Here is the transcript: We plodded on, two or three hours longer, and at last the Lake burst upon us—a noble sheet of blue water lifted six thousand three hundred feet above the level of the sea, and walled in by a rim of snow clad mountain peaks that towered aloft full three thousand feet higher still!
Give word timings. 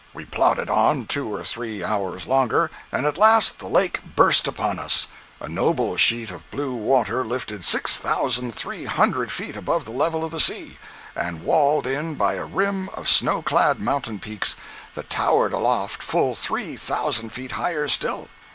We 0.15 0.25
plodded 0.25 0.67
on, 0.67 1.05
two 1.05 1.31
or 1.31 1.43
three 1.43 1.83
hours 1.83 2.25
longer, 2.25 2.71
and 2.91 3.05
at 3.05 3.19
last 3.19 3.59
the 3.59 3.67
Lake 3.67 3.99
burst 4.15 4.47
upon 4.47 4.79
us—a 4.79 5.47
noble 5.47 5.95
sheet 5.95 6.31
of 6.31 6.49
blue 6.49 6.73
water 6.73 7.23
lifted 7.23 7.63
six 7.63 7.99
thousand 7.99 8.55
three 8.55 8.85
hundred 8.85 9.31
feet 9.31 9.55
above 9.55 9.85
the 9.85 9.91
level 9.91 10.23
of 10.25 10.31
the 10.31 10.39
sea, 10.39 10.79
and 11.15 11.43
walled 11.43 11.85
in 11.85 12.15
by 12.15 12.33
a 12.33 12.45
rim 12.45 12.89
of 12.95 13.07
snow 13.07 13.43
clad 13.43 13.79
mountain 13.79 14.17
peaks 14.17 14.55
that 14.95 15.07
towered 15.11 15.53
aloft 15.53 16.01
full 16.01 16.33
three 16.33 16.75
thousand 16.75 17.29
feet 17.29 17.51
higher 17.51 17.87
still! 17.87 18.27